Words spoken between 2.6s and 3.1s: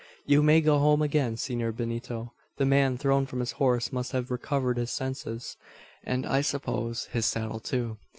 man